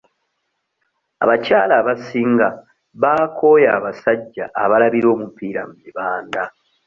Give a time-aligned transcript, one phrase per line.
[1.23, 2.47] Abakyala abasinga
[3.01, 6.41] baakooye abasajja abalabira omupiira mu bibanda.